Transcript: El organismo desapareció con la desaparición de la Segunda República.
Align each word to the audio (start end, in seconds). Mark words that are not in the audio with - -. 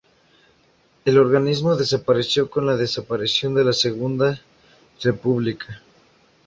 El 1.05 1.19
organismo 1.19 1.75
desapareció 1.75 2.49
con 2.49 2.65
la 2.65 2.75
desaparición 2.75 3.53
de 3.53 3.65
la 3.65 3.71
Segunda 3.73 4.41
República. 5.03 5.79